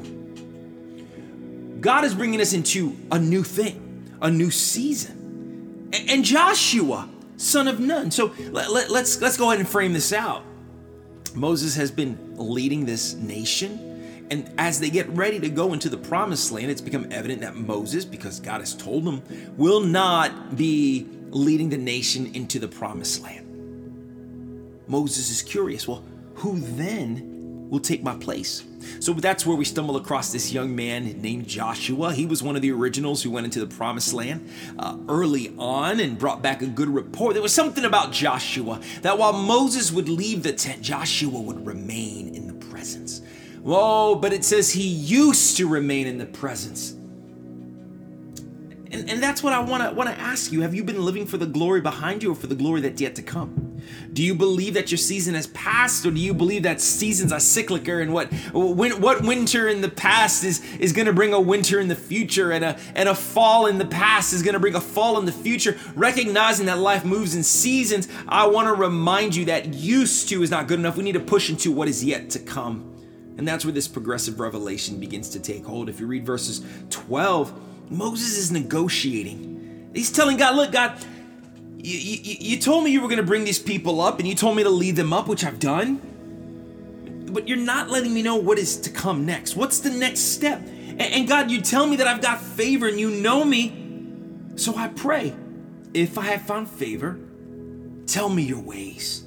God 1.81 2.05
is 2.05 2.15
bringing 2.15 2.41
us 2.41 2.53
into 2.53 2.97
a 3.11 3.19
new 3.19 3.43
thing, 3.43 4.17
a 4.23 4.31
new 4.31 4.53
season. 4.53 5.89
And 5.93 6.25
Joshua 6.25 7.09
son 7.39 7.69
of 7.69 7.81
Nun. 7.81 8.11
So 8.11 8.35
let, 8.51 8.71
let, 8.71 8.91
let's 8.91 9.21
let's 9.23 9.39
go 9.39 9.49
ahead 9.49 9.61
and 9.61 9.69
frame 9.69 9.95
this 9.95 10.13
out. 10.13 10.45
Moses 11.35 11.75
has 11.77 11.91
been 11.91 12.19
leading 12.37 12.85
this 12.85 13.15
nation, 13.15 14.27
and 14.31 14.51
as 14.59 14.81
they 14.81 14.91
get 14.91 15.09
ready 15.11 15.41
to 15.41 15.49
go 15.49 15.73
into 15.73 15.89
the 15.89 15.97
promised 15.97 16.53
land, 16.53 16.71
it's 16.71 16.81
become 16.81 17.07
evident 17.11 17.41
that 17.41 17.57
Moses, 17.57 18.05
because 18.05 18.41
God 18.41 18.61
has 18.61 18.75
told 18.75 19.05
him, 19.05 19.23
will 19.57 19.81
not 19.81 20.57
be 20.57 21.07
leading 21.31 21.69
the 21.69 21.79
nation 21.79 22.35
into 22.35 22.59
the 22.59 22.69
promised 22.69 23.23
land. 23.23 23.47
Moses 24.89 25.31
is 25.31 25.43
curious. 25.43 25.87
Well, 25.87 26.03
who 26.35 26.59
then 26.59 27.38
will 27.69 27.81
take 27.81 28.03
my 28.03 28.17
place. 28.17 28.65
So 29.01 29.13
that's 29.13 29.45
where 29.45 29.57
we 29.57 29.65
stumble 29.65 29.97
across 29.97 30.33
this 30.33 30.53
young 30.53 30.75
man 30.75 31.21
named 31.21 31.47
Joshua. 31.47 32.13
He 32.13 32.27
was 32.27 32.43
one 32.43 32.57
of 32.57 32.63
the 32.63 32.71
originals 32.71 33.23
who 33.23 33.31
went 33.31 33.45
into 33.45 33.61
the 33.61 33.67
promised 33.67 34.13
land 34.13 34.49
uh, 34.79 34.97
early 35.09 35.55
on 35.59 36.01
and 36.01 36.19
brought 36.19 36.43
back 36.43 36.63
a 36.63 36.67
good 36.67 36.89
report. 36.89 37.35
There 37.35 37.43
was 37.43 37.55
something 37.55 37.85
about 37.85 38.13
Joshua 38.13 38.81
that 39.03 39.19
while 39.19 39.33
Moses 39.33 39.93
would 39.93 40.09
leave 40.09 40.43
the 40.43 40.53
tent, 40.53 40.83
Joshua 40.83 41.41
would 41.41 41.67
remain 41.67 42.35
in 42.35 42.47
the 42.47 42.67
presence. 42.67 43.21
Whoa, 43.63 44.15
but 44.15 44.33
it 44.33 44.45
says 44.45 44.73
he 44.73 44.87
used 44.87 45.57
to 45.59 45.69
remain 45.69 46.07
in 46.07 46.19
the 46.19 46.27
presence. 46.27 46.93
And, 48.91 49.11
and 49.11 49.23
that's 49.23 49.43
what 49.43 49.53
I 49.53 49.59
want 49.59 49.83
to 49.83 49.91
want 49.93 50.09
to 50.09 50.19
ask 50.19 50.51
you. 50.51 50.63
Have 50.63 50.75
you 50.75 50.83
been 50.83 51.05
living 51.05 51.27
for 51.27 51.37
the 51.37 51.47
glory 51.47 51.83
behind 51.83 52.23
you 52.23 52.33
or 52.33 52.35
for 52.35 52.47
the 52.47 52.55
glory 52.55 52.81
that's 52.81 53.01
yet 53.01 53.15
to 53.17 53.23
come? 53.23 53.68
Do 54.13 54.23
you 54.23 54.35
believe 54.35 54.75
that 54.75 54.91
your 54.91 54.99
season 54.99 55.35
has 55.35 55.47
passed, 55.49 56.05
or 56.07 56.11
do 56.11 56.21
you 56.21 56.35
believe 56.35 56.63
that 56.63 56.81
seasons 56.81 57.33
are 57.33 57.41
cyclical 57.41 57.99
and 57.99 58.13
what 58.13 58.33
when, 58.53 59.01
what 59.01 59.23
winter 59.23 59.69
in 59.69 59.81
the 59.81 59.89
past 59.89 60.45
is 60.45 60.63
is 60.77 60.93
going 60.93 61.07
to 61.07 61.13
bring 61.13 61.33
a 61.33 61.41
winter 61.41 61.79
in 61.81 61.89
the 61.89 61.95
future, 61.95 62.53
and 62.53 62.65
a 62.65 62.79
and 62.95 63.09
a 63.09 63.15
fall 63.15 63.67
in 63.67 63.79
the 63.79 63.87
past 63.87 64.33
is 64.33 64.43
going 64.43 64.55
to 64.55 64.61
bring 64.61 64.75
a 64.75 64.81
fall 64.81 65.19
in 65.19 65.25
the 65.25 65.33
future? 65.33 65.79
Recognizing 65.95 66.67
that 66.67 66.79
life 66.79 67.05
moves 67.05 67.35
in 67.35 67.43
seasons, 67.43 68.09
I 68.29 68.47
want 68.47 68.69
to 68.69 68.75
remind 68.75 69.37
you 69.37 69.47
that 69.47 69.75
used 69.75 70.29
to 70.31 70.43
is 70.43 70.51
not 70.51 70.69
good 70.69 70.79
enough. 70.79 70.97
We 70.97 71.05
need 71.05 71.13
to 71.13 71.21
push 71.21 71.51
into 71.51 71.73
what 71.73 71.89
is 71.89 72.05
yet 72.05 72.31
to 72.31 72.39
come. 72.39 72.95
And 73.39 73.47
that's 73.47 73.65
where 73.65 73.73
this 73.73 73.87
progressive 73.87 74.41
revelation 74.41 74.99
begins 74.99 75.31
to 75.31 75.41
take 75.41 75.65
hold. 75.65 75.89
If 75.89 76.01
you 76.01 76.09
read 76.09 76.27
verses 76.27 76.65
12, 76.91 77.91
Moses 77.91 78.37
is 78.37 78.51
negotiating. 78.51 79.91
He's 79.95 80.11
telling 80.11 80.37
God, 80.37 80.57
Look, 80.57 80.73
God, 80.73 80.99
you, 81.81 81.97
you, 81.97 82.37
you 82.41 82.59
told 82.59 82.83
me 82.83 82.91
you 82.91 83.01
were 83.01 83.09
going 83.09 83.19
to 83.21 83.27
bring 83.27 83.45
these 83.45 83.59
people 83.59 84.01
up 84.01 84.19
and 84.19 84.27
you 84.27 84.35
told 84.35 84.57
me 84.57 84.65
to 84.65 84.71
lead 84.71 84.97
them 84.97 85.13
up, 85.13 85.29
which 85.29 85.45
I've 85.45 85.61
done. 85.61 86.01
But 87.33 87.47
you're 87.47 87.57
not 87.57 87.89
letting 87.89 88.13
me 88.13 88.23
know 88.23 88.37
what 88.37 88.59
is 88.59 88.77
to 88.81 88.91
come 88.91 89.25
next. 89.25 89.55
What's 89.55 89.81
the 89.81 89.91
next 89.91 90.21
step? 90.21 90.61
And, 90.61 91.01
and 91.01 91.29
God, 91.29 91.51
you 91.51 91.61
tell 91.61 91.87
me 91.87 91.97
that 91.97 92.09
I've 92.09 92.21
got 92.21 92.41
favor 92.41 92.89
and 92.89 92.99
you 92.99 93.11
know 93.11 93.45
me. 93.45 94.53
So 94.57 94.77
I 94.77 94.89
pray, 94.89 95.37
if 95.95 96.19
I 96.19 96.23
have 96.23 96.43
found 96.43 96.69
favor, 96.69 97.19
tell 98.07 98.29
me 98.29 98.43
your 98.43 98.61
ways 98.61 99.25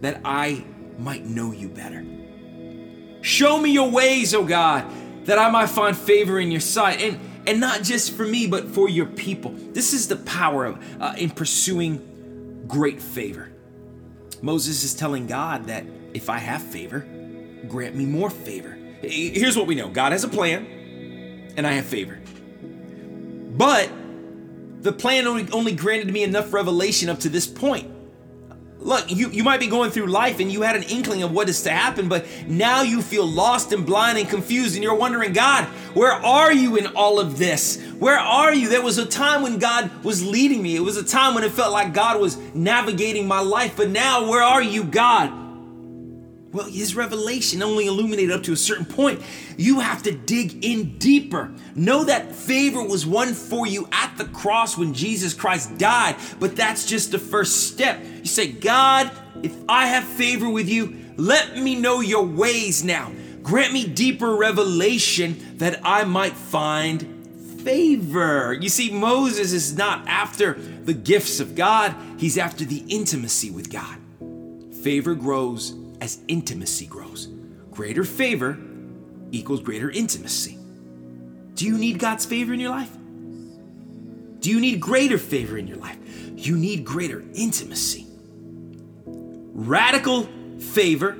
that 0.00 0.20
I 0.24 0.64
might 0.98 1.26
know 1.26 1.52
you 1.52 1.68
better. 1.68 2.04
Show 3.20 3.60
me 3.60 3.72
your 3.72 3.90
ways, 3.90 4.34
oh 4.34 4.44
God, 4.44 4.86
that 5.26 5.38
I 5.38 5.50
might 5.50 5.68
find 5.68 5.94
favor 5.94 6.40
in 6.40 6.50
your 6.50 6.62
sight. 6.62 7.02
And 7.02 7.20
and 7.46 7.60
not 7.60 7.82
just 7.82 8.12
for 8.16 8.24
me, 8.24 8.46
but 8.46 8.68
for 8.68 8.88
your 8.88 9.06
people. 9.06 9.52
This 9.72 9.92
is 9.92 10.08
the 10.08 10.16
power 10.16 10.64
of, 10.66 10.84
uh, 11.00 11.14
in 11.16 11.30
pursuing 11.30 12.64
great 12.66 13.00
favor. 13.00 13.50
Moses 14.42 14.84
is 14.84 14.94
telling 14.94 15.26
God 15.26 15.66
that 15.66 15.84
if 16.14 16.30
I 16.30 16.38
have 16.38 16.62
favor, 16.62 17.06
grant 17.68 17.94
me 17.94 18.06
more 18.06 18.30
favor. 18.30 18.76
Here's 19.02 19.56
what 19.56 19.66
we 19.66 19.74
know 19.74 19.88
God 19.88 20.12
has 20.12 20.24
a 20.24 20.28
plan, 20.28 20.66
and 21.56 21.66
I 21.66 21.72
have 21.72 21.86
favor. 21.86 22.20
But 23.56 23.90
the 24.80 24.92
plan 24.92 25.26
only, 25.26 25.48
only 25.52 25.72
granted 25.72 26.12
me 26.12 26.22
enough 26.22 26.52
revelation 26.52 27.08
up 27.08 27.20
to 27.20 27.28
this 27.28 27.46
point. 27.46 27.89
Look, 28.82 29.10
you, 29.10 29.28
you 29.28 29.44
might 29.44 29.60
be 29.60 29.66
going 29.66 29.90
through 29.90 30.06
life 30.06 30.40
and 30.40 30.50
you 30.50 30.62
had 30.62 30.74
an 30.74 30.84
inkling 30.84 31.22
of 31.22 31.32
what 31.32 31.50
is 31.50 31.62
to 31.64 31.70
happen, 31.70 32.08
but 32.08 32.24
now 32.46 32.80
you 32.80 33.02
feel 33.02 33.26
lost 33.26 33.72
and 33.72 33.84
blind 33.84 34.16
and 34.18 34.28
confused, 34.28 34.74
and 34.74 34.82
you're 34.82 34.94
wondering, 34.94 35.34
God, 35.34 35.64
where 35.94 36.12
are 36.12 36.52
you 36.52 36.76
in 36.76 36.86
all 36.88 37.20
of 37.20 37.36
this? 37.36 37.80
Where 37.98 38.18
are 38.18 38.54
you? 38.54 38.70
There 38.70 38.82
was 38.82 38.96
a 38.96 39.04
time 39.04 39.42
when 39.42 39.58
God 39.58 40.02
was 40.02 40.26
leading 40.26 40.62
me. 40.62 40.76
It 40.76 40.80
was 40.80 40.96
a 40.96 41.04
time 41.04 41.34
when 41.34 41.44
it 41.44 41.52
felt 41.52 41.72
like 41.72 41.92
God 41.92 42.20
was 42.20 42.38
navigating 42.54 43.28
my 43.28 43.40
life, 43.40 43.76
but 43.76 43.90
now 43.90 44.28
where 44.28 44.42
are 44.42 44.62
you, 44.62 44.84
God? 44.84 45.39
Well, 46.52 46.66
his 46.66 46.96
revelation 46.96 47.62
only 47.62 47.86
illuminated 47.86 48.32
up 48.32 48.42
to 48.44 48.52
a 48.52 48.56
certain 48.56 48.84
point. 48.84 49.22
You 49.56 49.78
have 49.78 50.02
to 50.02 50.10
dig 50.10 50.64
in 50.64 50.98
deeper. 50.98 51.52
Know 51.76 52.02
that 52.04 52.34
favor 52.34 52.82
was 52.82 53.06
won 53.06 53.34
for 53.34 53.68
you 53.68 53.88
at 53.92 54.18
the 54.18 54.24
cross 54.24 54.76
when 54.76 54.92
Jesus 54.92 55.32
Christ 55.32 55.78
died, 55.78 56.16
but 56.40 56.56
that's 56.56 56.86
just 56.86 57.12
the 57.12 57.20
first 57.20 57.68
step. 57.68 58.02
You 58.02 58.24
say, 58.24 58.50
God, 58.50 59.12
if 59.44 59.54
I 59.68 59.86
have 59.86 60.02
favor 60.02 60.50
with 60.50 60.68
you, 60.68 60.96
let 61.16 61.56
me 61.56 61.76
know 61.76 62.00
your 62.00 62.24
ways 62.24 62.82
now. 62.82 63.12
Grant 63.44 63.72
me 63.72 63.86
deeper 63.86 64.34
revelation 64.34 65.56
that 65.58 65.80
I 65.84 66.02
might 66.02 66.32
find 66.34 67.06
favor. 67.62 68.54
You 68.54 68.68
see, 68.68 68.90
Moses 68.90 69.52
is 69.52 69.76
not 69.76 70.06
after 70.08 70.54
the 70.54 70.94
gifts 70.94 71.38
of 71.38 71.54
God, 71.54 71.94
he's 72.18 72.36
after 72.36 72.64
the 72.64 72.84
intimacy 72.88 73.52
with 73.52 73.70
God. 73.70 73.98
Favor 74.82 75.14
grows 75.14 75.79
as 76.00 76.20
intimacy 76.28 76.86
grows. 76.86 77.28
Greater 77.70 78.04
favor 78.04 78.58
equals 79.30 79.60
greater 79.60 79.90
intimacy. 79.90 80.58
Do 81.54 81.66
you 81.66 81.78
need 81.78 81.98
God's 81.98 82.24
favor 82.24 82.52
in 82.52 82.60
your 82.60 82.70
life? 82.70 82.90
Do 84.40 84.50
you 84.50 84.60
need 84.60 84.80
greater 84.80 85.18
favor 85.18 85.58
in 85.58 85.66
your 85.66 85.76
life? 85.76 85.98
You 86.34 86.56
need 86.56 86.84
greater 86.84 87.22
intimacy. 87.34 88.06
Radical 89.04 90.28
favor 90.58 91.16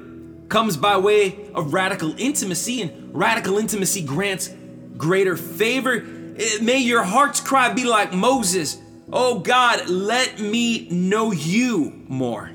comes 0.48 0.76
by 0.76 0.96
way 0.96 1.50
of 1.54 1.72
radical 1.72 2.18
intimacy, 2.18 2.82
and 2.82 3.14
radical 3.14 3.58
intimacy 3.58 4.02
grants 4.02 4.50
greater 4.96 5.36
favor. 5.36 6.04
Eh, 6.36 6.58
may 6.62 6.78
your 6.78 7.02
heart's 7.02 7.40
cry 7.40 7.72
be 7.72 7.84
like 7.84 8.12
Moses 8.12 8.78
Oh 9.12 9.40
God, 9.40 9.88
let 9.88 10.38
me 10.38 10.88
know 10.88 11.32
you 11.32 12.04
more. 12.06 12.52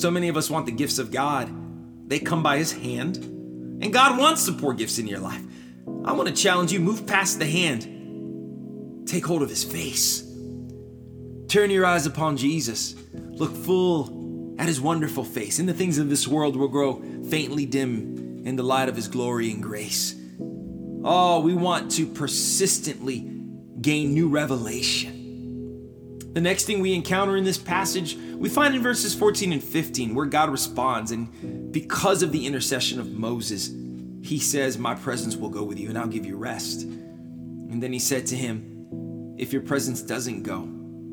So 0.00 0.10
many 0.10 0.28
of 0.28 0.38
us 0.38 0.48
want 0.48 0.64
the 0.64 0.72
gifts 0.72 0.98
of 0.98 1.10
God. 1.10 1.54
They 2.08 2.20
come 2.20 2.42
by 2.42 2.56
His 2.56 2.72
hand, 2.72 3.18
and 3.18 3.92
God 3.92 4.18
wants 4.18 4.46
to 4.46 4.52
pour 4.52 4.72
gifts 4.72 4.98
in 4.98 5.06
your 5.06 5.18
life. 5.18 5.42
I 6.06 6.12
want 6.12 6.26
to 6.26 6.34
challenge 6.34 6.72
you 6.72 6.80
move 6.80 7.06
past 7.06 7.38
the 7.38 7.44
hand, 7.44 9.06
take 9.06 9.26
hold 9.26 9.42
of 9.42 9.50
His 9.50 9.62
face. 9.62 10.26
Turn 11.48 11.68
your 11.68 11.84
eyes 11.84 12.06
upon 12.06 12.38
Jesus. 12.38 12.94
Look 13.12 13.54
full 13.54 14.56
at 14.58 14.68
His 14.68 14.80
wonderful 14.80 15.22
face, 15.22 15.58
and 15.58 15.68
the 15.68 15.74
things 15.74 15.98
of 15.98 16.08
this 16.08 16.26
world 16.26 16.56
will 16.56 16.68
grow 16.68 17.02
faintly 17.28 17.66
dim 17.66 18.46
in 18.46 18.56
the 18.56 18.62
light 18.62 18.88
of 18.88 18.96
His 18.96 19.06
glory 19.06 19.50
and 19.50 19.62
grace. 19.62 20.14
Oh, 21.04 21.40
we 21.40 21.52
want 21.52 21.90
to 21.92 22.06
persistently 22.06 23.18
gain 23.82 24.14
new 24.14 24.30
revelation. 24.30 25.19
The 26.32 26.40
next 26.40 26.64
thing 26.64 26.80
we 26.80 26.94
encounter 26.94 27.36
in 27.36 27.44
this 27.44 27.58
passage, 27.58 28.16
we 28.36 28.48
find 28.48 28.74
in 28.74 28.82
verses 28.82 29.14
14 29.14 29.52
and 29.52 29.62
15, 29.62 30.14
where 30.14 30.26
God 30.26 30.50
responds, 30.50 31.10
and 31.10 31.72
because 31.72 32.22
of 32.22 32.30
the 32.30 32.46
intercession 32.46 33.00
of 33.00 33.10
Moses, 33.12 33.70
he 34.22 34.38
says, 34.38 34.78
My 34.78 34.94
presence 34.94 35.36
will 35.36 35.48
go 35.48 35.64
with 35.64 35.78
you, 35.78 35.88
and 35.88 35.98
I'll 35.98 36.06
give 36.06 36.24
you 36.26 36.36
rest. 36.36 36.82
And 36.82 37.82
then 37.82 37.92
he 37.92 37.98
said 37.98 38.26
to 38.28 38.36
him, 38.36 39.34
If 39.38 39.52
your 39.52 39.62
presence 39.62 40.02
doesn't 40.02 40.42
go, 40.44 40.66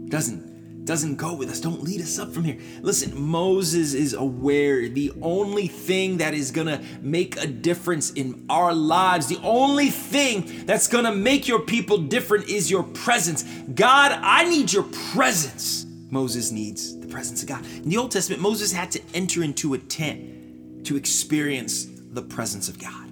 doesn't 0.09 0.56
doesn't 0.87 1.17
go 1.17 1.35
with 1.35 1.49
us. 1.49 1.59
Don't 1.59 1.83
lead 1.83 2.01
us 2.01 2.17
up 2.17 2.33
from 2.33 2.45
here. 2.45 2.57
Listen, 2.81 3.19
Moses 3.19 3.93
is 3.93 4.13
aware 4.13 4.89
the 4.89 5.11
only 5.21 5.67
thing 5.67 6.17
that 6.17 6.33
is 6.33 6.49
going 6.49 6.67
to 6.67 6.81
make 7.01 7.35
a 7.37 7.45
difference 7.45 8.11
in 8.11 8.45
our 8.49 8.73
lives, 8.73 9.27
the 9.27 9.39
only 9.43 9.89
thing 9.89 10.65
that's 10.65 10.87
going 10.87 11.05
to 11.05 11.13
make 11.13 11.47
your 11.47 11.59
people 11.59 11.97
different 11.97 12.49
is 12.49 12.71
your 12.71 12.83
presence. 12.83 13.43
God, 13.75 14.13
I 14.13 14.49
need 14.49 14.73
your 14.73 14.85
presence. 15.11 15.85
Moses 16.09 16.51
needs 16.51 16.97
the 16.97 17.07
presence 17.07 17.43
of 17.43 17.49
God. 17.49 17.65
In 17.65 17.89
the 17.89 17.97
Old 17.97 18.11
Testament, 18.11 18.41
Moses 18.41 18.71
had 18.71 18.89
to 18.91 19.01
enter 19.13 19.43
into 19.43 19.73
a 19.73 19.77
tent 19.77 20.85
to 20.85 20.95
experience 20.95 21.85
the 22.11 22.21
presence 22.21 22.69
of 22.69 22.79
God. 22.79 23.09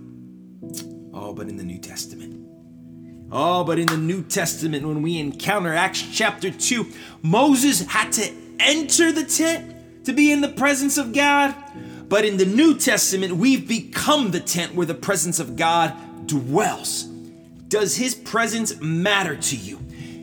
Oh, 1.13 1.33
but 1.33 1.49
in 1.49 1.57
the 1.57 1.63
New 1.63 1.77
Testament, 1.77 2.44
Oh, 3.37 3.65
but 3.65 3.77
in 3.77 3.87
the 3.87 3.97
New 3.97 4.23
Testament, 4.23 4.87
when 4.87 5.01
we 5.01 5.19
encounter 5.19 5.73
Acts 5.73 6.07
chapter 6.13 6.49
2, 6.49 6.89
Moses 7.21 7.81
had 7.85 8.13
to 8.13 8.31
enter 8.61 9.11
the 9.11 9.25
tent 9.25 10.05
to 10.05 10.13
be 10.13 10.31
in 10.31 10.39
the 10.39 10.47
presence 10.47 10.97
of 10.97 11.11
God. 11.11 11.53
But 12.07 12.23
in 12.23 12.37
the 12.37 12.45
New 12.45 12.77
Testament, 12.77 13.35
we've 13.35 13.67
become 13.67 14.31
the 14.31 14.39
tent 14.39 14.73
where 14.73 14.85
the 14.85 14.93
presence 14.93 15.41
of 15.41 15.57
God 15.57 15.93
dwells. 16.25 17.03
Does 17.67 17.97
his 17.97 18.15
presence 18.15 18.79
matter 18.79 19.35
to 19.35 19.57
you? 19.57 19.79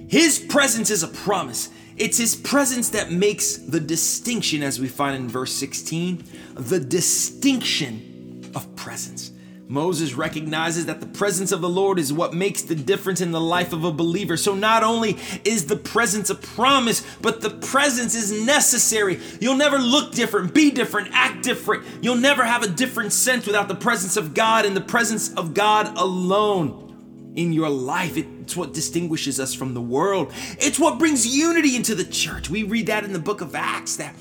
His 0.09 0.39
presence 0.39 0.89
is 0.89 1.03
a 1.03 1.09
promise. 1.09 1.69
It's 1.99 2.17
his 2.17 2.35
presence 2.35 2.89
that 2.91 3.13
makes 3.13 3.59
the 3.59 3.81
distinction, 3.81 4.63
as 4.63 4.81
we 4.81 4.89
find 4.89 5.17
in 5.17 5.29
verse 5.29 5.53
16, 5.53 6.25
the 6.55 6.81
distinction 6.81 8.51
of 8.55 8.75
presence. 8.75 9.33
Moses 9.69 10.15
recognizes 10.15 10.87
that 10.87 11.01
the 11.01 11.07
presence 11.07 11.51
of 11.53 11.61
the 11.61 11.69
Lord 11.69 11.99
is 11.99 12.13
what 12.13 12.35
makes 12.35 12.63
the 12.63 12.75
difference 12.75 13.21
in 13.21 13.31
the 13.31 13.41
life 13.41 13.73
of 13.73 13.85
a 13.85 13.93
believer. 13.93 14.37
So 14.37 14.55
not 14.55 14.83
only 14.83 15.17
is 15.45 15.67
the 15.67 15.77
presence 15.77 16.31
a 16.31 16.35
promise, 16.35 17.03
but 17.23 17.41
the 17.41 17.51
presence 17.51 18.15
is 18.15 18.33
necessary. 18.45 19.21
You'll 19.41 19.57
never 19.57 19.79
look 19.79 20.13
different, 20.13 20.53
be 20.53 20.71
different, 20.71 21.09
act 21.13 21.43
different. 21.43 21.85
You'll 22.03 22.17
never 22.17 22.45
have 22.45 22.63
a 22.63 22.69
different 22.69 23.13
sense 23.13 23.47
without 23.47 23.69
the 23.69 23.75
presence 23.75 24.17
of 24.17 24.35
God 24.35 24.67
and 24.67 24.77
the 24.77 24.83
presence 24.83 25.33
of 25.35 25.55
God 25.55 25.97
alone 25.97 27.33
in 27.35 27.53
your 27.53 27.71
life. 27.71 28.17
It's 28.17 28.57
what 28.57 28.75
distinguishes 28.75 29.41
us 29.41 29.55
from 29.55 29.75
the 29.75 29.81
world. 29.81 30.33
It's 30.59 30.79
what 30.79 30.99
brings 30.99 31.27
unity 31.27 31.77
into 31.77 31.95
the 31.95 32.05
church. 32.05 32.51
We 32.51 32.63
read 32.63 32.87
that 32.89 33.05
in 33.05 33.13
the 33.13 33.19
book 33.19 33.41
of 33.41 33.55
Acts 33.55 33.97
that 33.97 34.15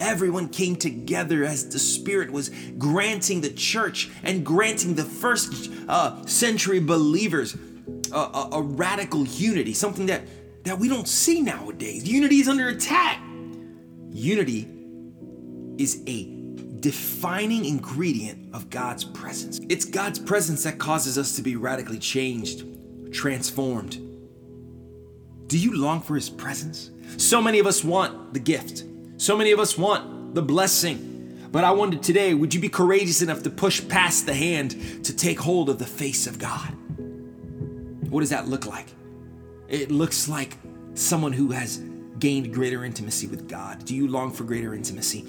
Everyone 0.00 0.48
came 0.48 0.76
together 0.76 1.44
as 1.44 1.68
the 1.68 1.78
Spirit 1.78 2.30
was 2.30 2.50
granting 2.78 3.40
the 3.40 3.50
church 3.50 4.10
and 4.22 4.44
granting 4.44 4.94
the 4.94 5.04
first 5.04 5.70
uh, 5.88 6.24
century 6.26 6.80
believers 6.80 7.56
a, 8.12 8.16
a, 8.18 8.48
a 8.52 8.62
radical 8.62 9.26
unity, 9.26 9.74
something 9.74 10.06
that, 10.06 10.22
that 10.64 10.78
we 10.78 10.88
don't 10.88 11.08
see 11.08 11.40
nowadays. 11.40 12.08
Unity 12.08 12.36
is 12.36 12.48
under 12.48 12.68
attack. 12.68 13.20
Unity 14.10 14.68
is 15.78 16.02
a 16.06 16.34
defining 16.80 17.64
ingredient 17.64 18.54
of 18.54 18.70
God's 18.70 19.04
presence. 19.04 19.60
It's 19.68 19.84
God's 19.84 20.18
presence 20.18 20.64
that 20.64 20.78
causes 20.78 21.18
us 21.18 21.36
to 21.36 21.42
be 21.42 21.56
radically 21.56 21.98
changed, 21.98 22.64
transformed. 23.12 23.98
Do 25.46 25.58
you 25.58 25.76
long 25.76 26.00
for 26.00 26.14
His 26.14 26.30
presence? 26.30 26.90
So 27.16 27.40
many 27.40 27.58
of 27.58 27.66
us 27.66 27.82
want 27.82 28.34
the 28.34 28.40
gift. 28.40 28.84
So 29.16 29.36
many 29.36 29.52
of 29.52 29.60
us 29.60 29.78
want 29.78 30.34
the 30.34 30.42
blessing. 30.42 31.48
But 31.52 31.62
I 31.62 31.70
wonder 31.70 31.96
today, 31.96 32.34
would 32.34 32.52
you 32.52 32.60
be 32.60 32.68
courageous 32.68 33.22
enough 33.22 33.44
to 33.44 33.50
push 33.50 33.86
past 33.86 34.26
the 34.26 34.34
hand 34.34 35.04
to 35.04 35.16
take 35.16 35.38
hold 35.38 35.70
of 35.70 35.78
the 35.78 35.86
face 35.86 36.26
of 36.26 36.38
God? 36.38 36.68
What 38.10 38.20
does 38.20 38.30
that 38.30 38.48
look 38.48 38.66
like? 38.66 38.86
It 39.68 39.92
looks 39.92 40.28
like 40.28 40.56
someone 40.94 41.32
who 41.32 41.52
has 41.52 41.80
gained 42.18 42.52
greater 42.52 42.84
intimacy 42.84 43.28
with 43.28 43.48
God. 43.48 43.84
Do 43.84 43.94
you 43.94 44.08
long 44.08 44.32
for 44.32 44.42
greater 44.42 44.74
intimacy? 44.74 45.24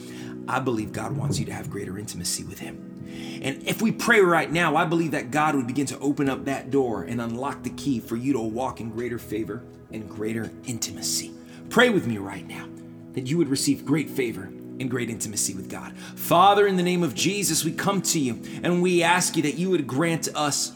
I 0.48 0.60
believe 0.60 0.92
God 0.92 1.16
wants 1.16 1.38
you 1.38 1.46
to 1.46 1.54
have 1.54 1.70
greater 1.70 2.00
intimacy 2.00 2.44
with 2.44 2.58
Him. 2.58 3.40
And 3.44 3.62
if 3.68 3.82
we 3.84 3.92
pray 3.92 4.22
right 4.22 4.52
now, 4.52 4.76
I 4.76 4.86
believe 4.86 5.12
that 5.12 5.30
God 5.30 5.56
would 5.56 5.68
begin 5.68 5.86
to 5.88 6.00
open 6.00 6.28
up 6.28 6.46
that 6.46 6.72
door 6.72 7.04
and 7.04 7.22
unlock 7.22 7.62
the 7.62 7.70
key 7.72 8.00
for 8.00 8.16
you 8.16 8.34
to 8.34 8.40
walk 8.40 8.82
in 8.82 8.90
greater 8.90 9.20
favor 9.20 9.64
and 9.92 10.10
greater 10.10 10.52
intimacy. 10.66 11.32
Pray 11.70 11.90
with 11.90 12.08
me 12.08 12.18
right 12.18 12.48
now 12.48 12.68
that 13.16 13.28
you 13.28 13.38
would 13.38 13.50
receive 13.50 13.86
great 13.86 14.10
favor 14.10 14.44
and 14.80 14.90
great 14.90 15.10
intimacy 15.10 15.54
with 15.56 15.70
God. 15.70 15.98
Father, 15.98 16.68
in 16.68 16.76
the 16.76 16.84
name 16.84 17.02
of 17.02 17.16
Jesus, 17.16 17.64
we 17.64 17.72
come 17.72 18.02
to 18.04 18.20
you 18.20 18.42
and 18.62 18.82
we 18.82 19.04
ask 19.04 19.36
you 19.36 19.44
that 19.44 19.56
you 19.56 19.70
would 19.70 19.88
grant 19.88 20.28
us 20.36 20.74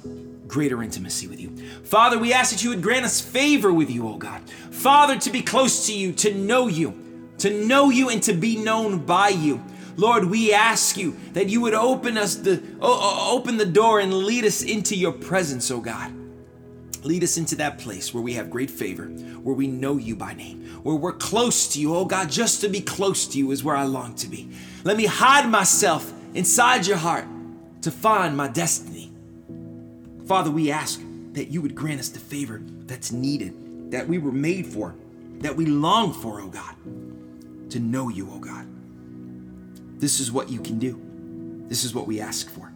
greater 0.47 0.81
intimacy 0.81 1.27
with 1.27 1.39
you. 1.39 1.55
Father, 1.83 2.17
we 2.17 2.33
ask 2.33 2.51
that 2.51 2.63
you 2.63 2.69
would 2.69 2.81
grant 2.81 3.05
us 3.05 3.21
favor 3.21 3.71
with 3.71 3.89
you, 3.91 4.07
oh 4.07 4.17
God. 4.17 4.41
Father, 4.71 5.17
to 5.19 5.29
be 5.29 5.41
close 5.41 5.85
to 5.87 5.93
you, 5.93 6.11
to 6.13 6.33
know 6.33 6.67
you, 6.67 7.29
to 7.39 7.65
know 7.65 7.89
you 7.89 8.09
and 8.09 8.23
to 8.23 8.33
be 8.33 8.57
known 8.57 9.05
by 9.05 9.29
you. 9.29 9.61
Lord, 9.97 10.25
we 10.25 10.53
ask 10.53 10.97
you 10.97 11.17
that 11.33 11.49
you 11.49 11.59
would 11.61 11.73
open 11.73 12.17
us 12.17 12.35
the 12.35 12.63
open 12.81 13.57
the 13.57 13.65
door 13.65 13.99
and 13.99 14.13
lead 14.13 14.45
us 14.45 14.63
into 14.63 14.95
your 14.95 15.11
presence, 15.11 15.69
oh 15.69 15.81
God. 15.81 16.13
Lead 17.03 17.23
us 17.23 17.37
into 17.37 17.55
that 17.55 17.77
place 17.77 18.13
where 18.13 18.23
we 18.23 18.33
have 18.33 18.49
great 18.49 18.69
favor, 18.69 19.05
where 19.05 19.55
we 19.55 19.67
know 19.67 19.97
you 19.97 20.15
by 20.15 20.33
name, 20.33 20.79
where 20.83 20.95
we're 20.95 21.13
close 21.13 21.67
to 21.69 21.79
you. 21.79 21.95
Oh 21.95 22.05
God, 22.05 22.29
just 22.29 22.61
to 22.61 22.69
be 22.69 22.81
close 22.81 23.27
to 23.27 23.37
you 23.37 23.51
is 23.51 23.63
where 23.63 23.75
I 23.75 23.83
long 23.83 24.15
to 24.15 24.27
be. 24.27 24.49
Let 24.83 24.97
me 24.97 25.05
hide 25.05 25.49
myself 25.49 26.11
inside 26.33 26.85
your 26.85 26.97
heart 26.97 27.25
to 27.81 27.91
find 27.91 28.35
my 28.35 28.47
destiny. 28.49 29.11
Father, 30.25 30.51
we 30.51 30.71
ask 30.71 31.01
that 31.33 31.47
you 31.47 31.61
would 31.61 31.73
grant 31.73 31.99
us 31.99 32.09
the 32.09 32.19
favor 32.19 32.61
that's 32.85 33.11
needed, 33.11 33.91
that 33.91 34.07
we 34.07 34.17
were 34.17 34.31
made 34.31 34.67
for, 34.67 34.95
that 35.39 35.55
we 35.55 35.65
long 35.65 36.13
for, 36.13 36.41
oh 36.41 36.49
God, 36.49 36.75
to 37.71 37.79
know 37.79 38.09
you, 38.09 38.29
oh 38.31 38.39
God. 38.39 38.67
This 39.99 40.19
is 40.19 40.31
what 40.31 40.49
you 40.49 40.59
can 40.59 40.79
do. 40.79 41.01
This 41.67 41.83
is 41.83 41.93
what 41.93 42.07
we 42.07 42.19
ask 42.19 42.49
for. 42.49 42.71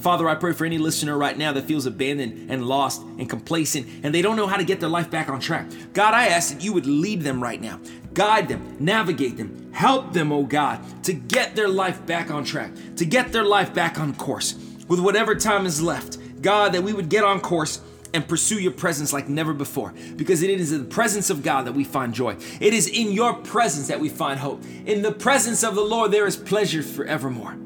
Father, 0.00 0.28
I 0.28 0.34
pray 0.34 0.52
for 0.52 0.64
any 0.64 0.78
listener 0.78 1.16
right 1.16 1.36
now 1.36 1.52
that 1.52 1.64
feels 1.64 1.86
abandoned 1.86 2.50
and 2.50 2.66
lost 2.66 3.02
and 3.02 3.30
complacent 3.30 3.86
and 4.02 4.14
they 4.14 4.22
don't 4.22 4.36
know 4.36 4.46
how 4.46 4.56
to 4.56 4.64
get 4.64 4.80
their 4.80 4.88
life 4.88 5.10
back 5.10 5.28
on 5.28 5.38
track. 5.40 5.66
God, 5.92 6.14
I 6.14 6.26
ask 6.28 6.52
that 6.52 6.64
you 6.64 6.72
would 6.72 6.86
lead 6.86 7.22
them 7.22 7.42
right 7.42 7.60
now, 7.60 7.78
guide 8.12 8.48
them, 8.48 8.76
navigate 8.80 9.36
them, 9.36 9.70
help 9.72 10.12
them, 10.12 10.32
oh 10.32 10.42
God, 10.42 10.80
to 11.04 11.12
get 11.12 11.54
their 11.54 11.68
life 11.68 12.04
back 12.06 12.30
on 12.30 12.44
track, 12.44 12.72
to 12.96 13.04
get 13.04 13.32
their 13.32 13.44
life 13.44 13.72
back 13.72 14.00
on 14.00 14.14
course 14.14 14.54
with 14.88 14.98
whatever 14.98 15.34
time 15.34 15.64
is 15.64 15.80
left. 15.80 16.18
God, 16.42 16.72
that 16.72 16.82
we 16.82 16.92
would 16.92 17.08
get 17.08 17.24
on 17.24 17.40
course 17.40 17.80
and 18.12 18.26
pursue 18.26 18.60
your 18.60 18.72
presence 18.72 19.12
like 19.12 19.28
never 19.28 19.52
before 19.52 19.92
because 20.16 20.42
it 20.42 20.50
is 20.50 20.72
in 20.72 20.78
the 20.78 20.84
presence 20.88 21.30
of 21.30 21.42
God 21.42 21.66
that 21.66 21.72
we 21.72 21.84
find 21.84 22.14
joy. 22.14 22.36
It 22.60 22.74
is 22.74 22.88
in 22.88 23.12
your 23.12 23.34
presence 23.34 23.88
that 23.88 24.00
we 24.00 24.08
find 24.08 24.38
hope. 24.38 24.62
In 24.86 25.02
the 25.02 25.12
presence 25.12 25.64
of 25.64 25.74
the 25.74 25.82
Lord, 25.82 26.12
there 26.12 26.26
is 26.26 26.36
pleasure 26.36 26.82
forevermore. 26.82 27.56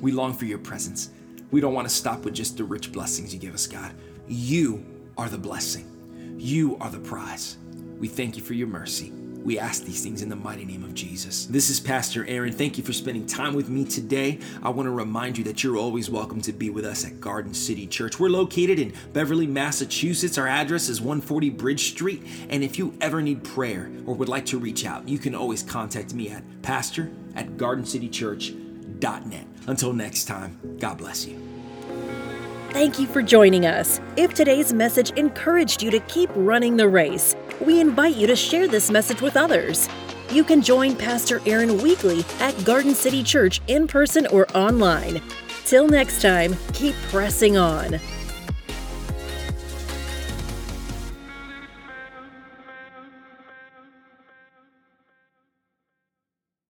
We 0.00 0.12
long 0.12 0.34
for 0.34 0.44
your 0.44 0.58
presence. 0.58 1.10
We 1.50 1.60
don't 1.60 1.74
want 1.74 1.88
to 1.88 1.94
stop 1.94 2.24
with 2.24 2.34
just 2.34 2.56
the 2.56 2.64
rich 2.64 2.92
blessings 2.92 3.32
you 3.32 3.40
give 3.40 3.54
us, 3.54 3.66
God. 3.66 3.92
You 4.26 4.84
are 5.16 5.28
the 5.28 5.38
blessing, 5.38 6.36
you 6.38 6.76
are 6.78 6.90
the 6.90 7.00
prize. 7.00 7.56
We 7.98 8.06
thank 8.06 8.36
you 8.36 8.42
for 8.42 8.54
your 8.54 8.68
mercy. 8.68 9.12
We 9.44 9.58
ask 9.58 9.84
these 9.84 10.02
things 10.02 10.20
in 10.20 10.28
the 10.28 10.36
mighty 10.36 10.66
name 10.66 10.84
of 10.84 10.92
Jesus. 10.94 11.46
This 11.46 11.70
is 11.70 11.80
Pastor 11.80 12.26
Aaron. 12.26 12.52
Thank 12.52 12.76
you 12.76 12.84
for 12.84 12.92
spending 12.92 13.24
time 13.24 13.54
with 13.54 13.70
me 13.70 13.84
today. 13.84 14.40
I 14.62 14.68
want 14.68 14.86
to 14.86 14.90
remind 14.90 15.38
you 15.38 15.44
that 15.44 15.64
you're 15.64 15.78
always 15.78 16.10
welcome 16.10 16.42
to 16.42 16.52
be 16.52 16.68
with 16.68 16.84
us 16.84 17.06
at 17.06 17.20
Garden 17.20 17.54
City 17.54 17.86
Church. 17.86 18.20
We're 18.20 18.28
located 18.28 18.78
in 18.78 18.92
Beverly, 19.14 19.46
Massachusetts. 19.46 20.36
Our 20.36 20.46
address 20.46 20.88
is 20.90 21.00
140 21.00 21.50
Bridge 21.50 21.90
Street. 21.90 22.26
And 22.50 22.62
if 22.62 22.78
you 22.78 22.92
ever 23.00 23.22
need 23.22 23.42
prayer 23.42 23.90
or 24.04 24.14
would 24.16 24.28
like 24.28 24.44
to 24.46 24.58
reach 24.58 24.84
out, 24.84 25.08
you 25.08 25.18
can 25.18 25.34
always 25.34 25.62
contact 25.62 26.12
me 26.12 26.28
at 26.28 26.42
pastor 26.60 27.10
at 27.34 27.56
Until 29.66 29.92
next 29.92 30.24
time, 30.24 30.58
God 30.78 30.98
bless 30.98 31.26
you. 31.26 31.38
Thank 32.70 32.98
you 32.98 33.06
for 33.06 33.22
joining 33.22 33.64
us. 33.66 34.00
If 34.16 34.34
today's 34.34 34.72
message 34.72 35.10
encouraged 35.12 35.82
you 35.82 35.90
to 35.90 36.00
keep 36.00 36.30
running 36.34 36.76
the 36.76 36.88
race, 36.88 37.34
we 37.60 37.80
invite 37.80 38.16
you 38.16 38.26
to 38.26 38.36
share 38.36 38.68
this 38.68 38.90
message 38.90 39.22
with 39.22 39.36
others. 39.36 39.88
You 40.30 40.44
can 40.44 40.60
join 40.60 40.94
Pastor 40.94 41.40
Aaron 41.46 41.78
weekly 41.82 42.24
at 42.40 42.52
Garden 42.64 42.94
City 42.94 43.22
Church 43.22 43.62
in 43.68 43.86
person 43.86 44.26
or 44.26 44.46
online. 44.54 45.22
Till 45.64 45.88
next 45.88 46.20
time, 46.20 46.56
keep 46.72 46.94
pressing 47.10 47.56
on. 47.56 47.98